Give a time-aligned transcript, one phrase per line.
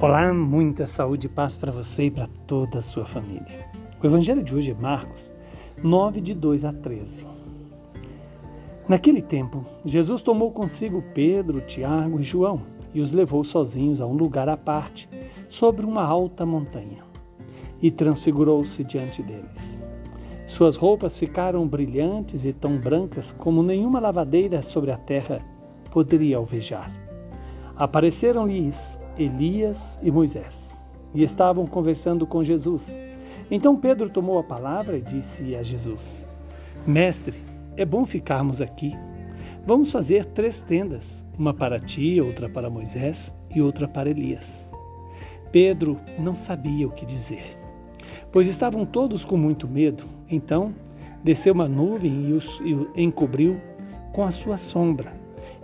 [0.00, 3.70] Olá, muita saúde e paz para você e para toda a sua família.
[4.02, 5.32] O evangelho de hoje é Marcos
[5.82, 7.26] 9, de 2 a 13.
[8.88, 12.60] Naquele tempo, Jesus tomou consigo Pedro, Tiago e João
[12.92, 15.08] e os levou sozinhos a um lugar à parte,
[15.48, 17.04] sobre uma alta montanha,
[17.80, 19.82] e transfigurou-se diante deles.
[20.46, 25.40] Suas roupas ficaram brilhantes e tão brancas como nenhuma lavadeira sobre a terra
[25.92, 26.90] poderia alvejar.
[27.76, 33.00] Apareceram-lhes Elias e Moisés e estavam conversando com Jesus.
[33.50, 36.26] Então Pedro tomou a palavra e disse a Jesus:
[36.86, 37.34] Mestre,
[37.76, 38.92] é bom ficarmos aqui.
[39.66, 44.70] Vamos fazer três tendas, uma para ti, outra para Moisés e outra para Elias.
[45.50, 47.56] Pedro não sabia o que dizer,
[48.32, 50.04] pois estavam todos com muito medo.
[50.28, 50.74] Então
[51.22, 52.60] desceu uma nuvem e os
[52.94, 53.58] encobriu
[54.12, 55.12] com a sua sombra,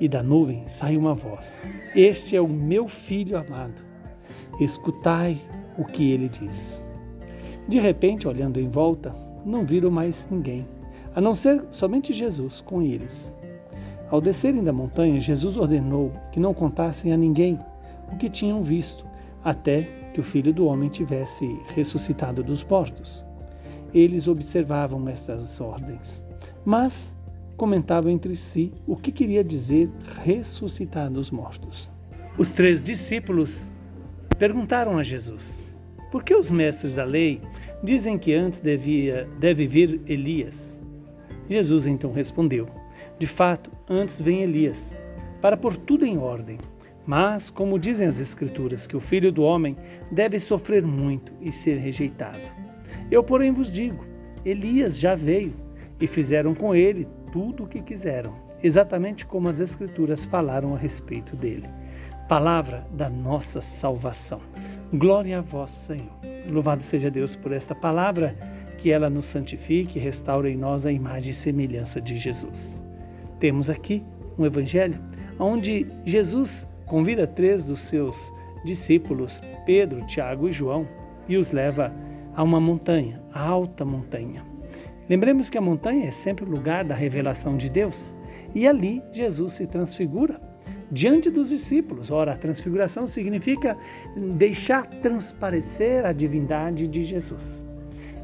[0.00, 3.84] e da nuvem saiu uma voz: Este é o meu filho amado.
[4.60, 5.38] Escutai
[5.78, 6.84] o que ele diz.
[7.68, 10.66] De repente, olhando em volta, não viram mais ninguém,
[11.14, 13.34] a não ser somente Jesus com eles.
[14.10, 17.58] Ao descerem da montanha, Jesus ordenou que não contassem a ninguém
[18.12, 19.04] o que tinham visto,
[19.42, 19.82] até
[20.14, 23.24] que o filho do homem tivesse ressuscitado dos mortos.
[23.92, 26.24] Eles observavam estas ordens,
[26.64, 27.16] mas
[27.56, 29.90] comentavam entre si o que queria dizer
[30.22, 31.90] ressuscitar dos mortos.
[32.38, 33.70] Os três discípulos
[34.38, 35.66] perguntaram a Jesus:
[36.10, 37.40] Por que os mestres da lei
[37.82, 40.82] dizem que antes devia, deve vir Elias?
[41.48, 42.66] Jesus então respondeu:
[43.18, 44.92] De fato, antes vem Elias,
[45.40, 46.58] para pôr tudo em ordem.
[47.06, 49.76] Mas, como dizem as Escrituras, que o filho do homem
[50.10, 52.40] deve sofrer muito e ser rejeitado.
[53.10, 54.04] Eu, porém, vos digo:
[54.44, 55.54] Elias já veio
[56.00, 61.36] e fizeram com ele tudo o que quiseram, exatamente como as Escrituras falaram a respeito
[61.36, 61.68] dele.
[62.26, 64.40] Palavra da nossa salvação.
[64.94, 66.08] Glória a vós, Senhor.
[66.48, 68.34] Louvado seja Deus por esta palavra,
[68.78, 72.82] que ela nos santifique e restaure em nós a imagem e semelhança de Jesus.
[73.38, 74.02] Temos aqui
[74.38, 74.98] um evangelho
[75.38, 78.32] onde Jesus convida três dos seus
[78.64, 80.88] discípulos, Pedro, Tiago e João,
[81.28, 81.92] e os leva
[82.34, 84.55] a uma montanha, a alta montanha.
[85.08, 88.14] Lembremos que a montanha é sempre o lugar da revelação de Deus,
[88.54, 90.40] e ali Jesus se transfigura
[90.90, 92.10] diante dos discípulos.
[92.10, 93.76] Ora, a transfiguração significa
[94.36, 97.64] deixar transparecer a divindade de Jesus.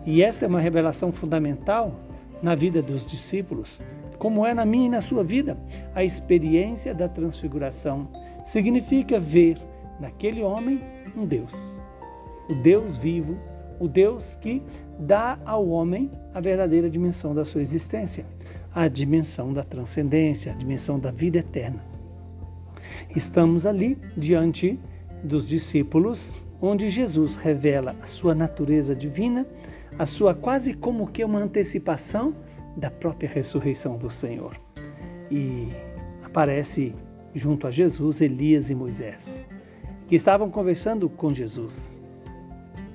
[0.04, 1.94] E esta é uma revelação fundamental
[2.42, 3.81] na vida dos discípulos,
[4.19, 5.56] como é na minha e na sua vida.
[5.94, 8.09] A experiência da transfiguração
[8.44, 9.56] significa ver
[10.00, 10.81] naquele homem
[11.16, 11.78] um Deus,
[12.48, 13.37] o Deus vivo,
[13.82, 14.62] o Deus que
[14.97, 18.25] dá ao homem a verdadeira dimensão da sua existência,
[18.72, 21.84] a dimensão da transcendência, a dimensão da vida eterna.
[23.15, 24.78] Estamos ali diante
[25.25, 29.44] dos discípulos, onde Jesus revela a sua natureza divina,
[29.98, 32.34] a sua quase como que uma antecipação
[32.76, 34.56] da própria ressurreição do Senhor.
[35.28, 35.69] E
[36.25, 36.94] aparece
[37.34, 39.44] junto a Jesus Elias e Moisés,
[40.06, 42.01] que estavam conversando com Jesus.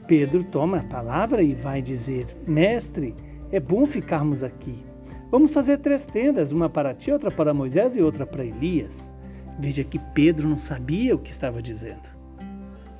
[0.07, 3.13] Pedro toma a palavra e vai dizer: Mestre,
[3.51, 4.85] é bom ficarmos aqui.
[5.29, 9.11] Vamos fazer três tendas, uma para ti, outra para Moisés e outra para Elias.
[9.59, 12.09] Veja que Pedro não sabia o que estava dizendo.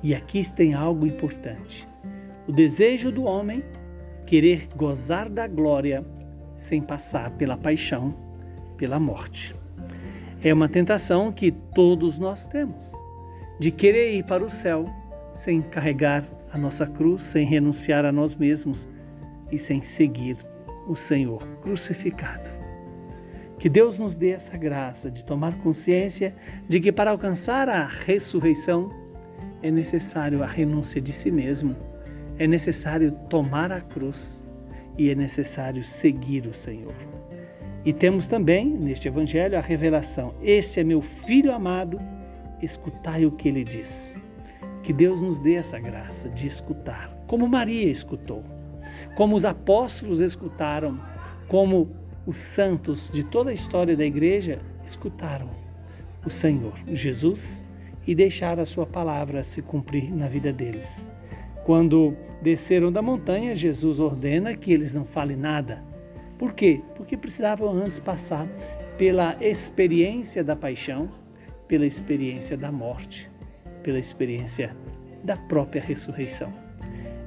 [0.02, 1.88] E aqui tem algo importante.
[2.46, 3.64] O desejo do homem
[4.26, 6.04] querer gozar da glória
[6.56, 8.14] sem passar pela paixão,
[8.76, 9.54] pela morte.
[10.44, 12.92] É uma tentação que todos nós temos,
[13.58, 14.84] de querer ir para o céu
[15.32, 16.24] sem carregar
[16.58, 18.88] a nossa cruz, sem renunciar a nós mesmos
[19.50, 20.36] e sem seguir
[20.86, 22.50] o Senhor crucificado.
[23.58, 26.34] Que Deus nos dê essa graça de tomar consciência
[26.68, 28.90] de que para alcançar a ressurreição
[29.62, 31.74] é necessário a renúncia de si mesmo,
[32.38, 34.42] é necessário tomar a cruz
[34.96, 36.94] e é necessário seguir o Senhor.
[37.84, 42.00] E temos também neste Evangelho a revelação: Este é meu filho amado,
[42.62, 44.14] escutai o que ele diz.
[44.88, 48.42] Que Deus nos dê essa graça de escutar, como Maria escutou,
[49.14, 50.98] como os apóstolos escutaram,
[51.46, 51.90] como
[52.26, 55.50] os santos de toda a história da igreja escutaram
[56.24, 57.62] o Senhor Jesus
[58.06, 61.04] e deixaram a sua palavra se cumprir na vida deles.
[61.66, 65.84] Quando desceram da montanha, Jesus ordena que eles não falem nada.
[66.38, 66.80] Por quê?
[66.96, 68.48] Porque precisavam antes passar
[68.96, 71.10] pela experiência da paixão,
[71.68, 73.28] pela experiência da morte,
[73.88, 74.76] pela experiência
[75.24, 76.52] da própria ressurreição.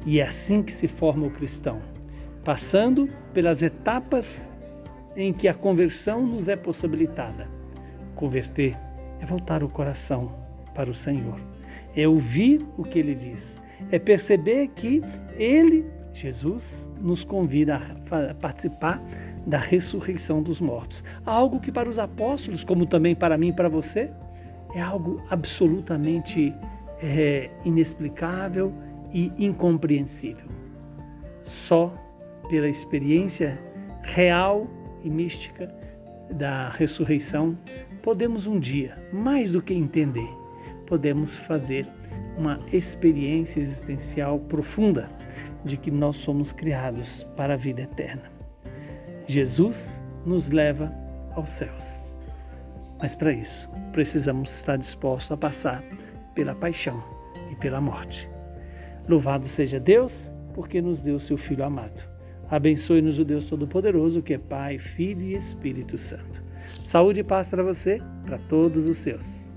[0.06, 1.82] E é assim que se forma o cristão,
[2.44, 4.48] passando pelas etapas
[5.18, 7.48] em que a conversão nos é possibilitada.
[8.14, 8.78] Converter
[9.20, 10.32] é voltar o coração
[10.76, 11.40] para o Senhor.
[11.96, 13.60] é ouvir o que ele diz,
[13.92, 15.02] é perceber que
[15.36, 17.82] ele, Jesus, nos convida
[18.12, 19.02] a participar
[19.48, 21.04] da ressurreição dos mortos.
[21.26, 24.12] Algo que para os apóstolos, como também para mim e para você,
[24.74, 26.54] é algo absolutamente
[27.02, 28.74] é, inexplicável
[29.14, 30.46] e incompreensível.
[31.44, 31.94] Só
[32.50, 33.60] pela experiência
[34.04, 34.68] real
[35.04, 35.74] e mística
[36.32, 37.58] da ressurreição
[38.02, 40.30] podemos um dia, mais do que entender,
[40.88, 41.88] podemos fazer
[42.38, 45.10] uma experiência existencial profunda
[45.64, 48.24] de que nós somos criados para a vida eterna.
[49.28, 50.92] Jesus nos leva
[51.36, 52.18] aos céus.
[53.02, 55.84] Mas para isso, precisamos estar dispostos a passar
[56.36, 57.04] pela paixão
[57.52, 58.30] e pela morte.
[59.10, 62.04] Louvado seja Deus, porque nos deu seu Filho amado.
[62.50, 66.44] Abençoe-nos o Deus Todo-Poderoso, que é Pai, Filho e Espírito Santo.
[66.84, 69.51] Saúde e paz para você, para todos os seus.